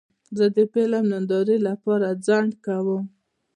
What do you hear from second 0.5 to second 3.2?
د فلم نندارې لپاره ځنډ کوم.